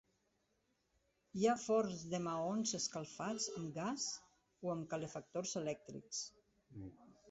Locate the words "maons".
2.29-2.73